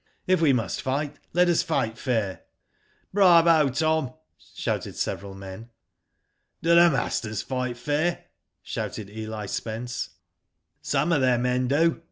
If 0.25 0.41
we 0.41 0.51
must 0.51 0.81
fight, 0.81 1.19
let 1.31 1.47
us 1.47 1.61
fight 1.61 1.95
fair.'.'" 1.95 2.41
Bravo 3.13 3.69
Tom!" 3.69 4.15
shouted 4.55 4.95
several 4.95 5.35
men." 5.35 5.69
Do 6.63 6.69
the 6.73 6.89
masters 6.89 7.43
fight 7.43 7.77
fair?" 7.77 8.25
shouted 8.63 9.11
Eli 9.11 9.45
Spence. 9.45 10.09
''Some 10.83 11.13
of 11.13 11.21
their 11.21 11.37
men 11.37 11.67
do. 11.67 11.99